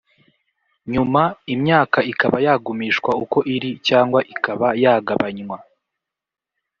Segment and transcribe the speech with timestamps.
[0.93, 1.23] nyuma
[1.53, 5.57] imyaka ikaba yagumishwa uko iri cyangwa ikaba yagabanywa